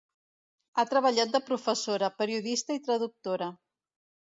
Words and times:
Ha 0.75 0.85
treballat 0.93 1.35
de 1.35 1.41
professora, 1.51 2.11
periodista 2.23 2.81
i 2.81 2.83
traductora. 2.91 3.53